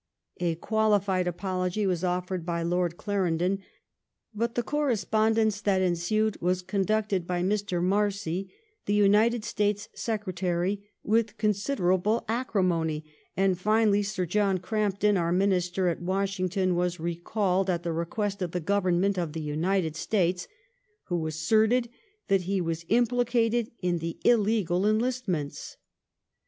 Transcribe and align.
A 0.39 0.55
qualified 0.55 1.27
apology 1.27 1.85
was 1.85 2.03
offered 2.03 2.43
by 2.43 2.63
Lord 2.63 2.97
Clarendon; 2.97 3.59
but 4.33 4.55
the 4.55 4.63
correspondence 4.63 5.61
that 5.61 5.83
ensued 5.83 6.41
was 6.41 6.63
conducted 6.63 7.27
by 7.27 7.43
Mr. 7.43 7.83
Marcy, 7.83 8.51
the 8.87 8.95
United 8.95 9.45
States 9.45 9.89
Secre 9.95 10.33
tary, 10.35 10.89
with 11.03 11.37
considerable 11.37 12.25
acrimony; 12.27 13.05
and 13.37 13.59
finally 13.59 14.01
Sir 14.01 14.25
John 14.25 14.57
Crampton, 14.57 15.17
our 15.17 15.31
Minister 15.31 15.87
at 15.87 16.01
Washington, 16.01 16.73
was 16.75 16.99
recalled 16.99 17.69
at 17.69 17.83
the 17.83 17.93
request 17.93 18.41
of 18.41 18.53
the 18.53 18.59
Government 18.59 19.19
of 19.19 19.33
the 19.33 19.41
United 19.43 19.95
States, 19.95 20.47
who 21.09 21.27
asserted 21.27 21.89
that 22.27 22.41
he 22.49 22.59
was 22.59 22.85
implicated 22.89 23.69
in 23.83 23.99
th& 23.99 24.17
illegal 24.25 24.87
enlistments. 24.87 25.77